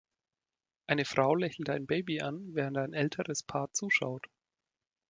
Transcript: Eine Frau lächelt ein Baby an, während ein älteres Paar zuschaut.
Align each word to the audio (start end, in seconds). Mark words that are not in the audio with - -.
Eine 0.87 1.05
Frau 1.05 1.35
lächelt 1.35 1.69
ein 1.69 1.85
Baby 1.85 2.21
an, 2.21 2.55
während 2.55 2.75
ein 2.79 2.93
älteres 2.93 3.43
Paar 3.43 3.71
zuschaut. 3.71 4.25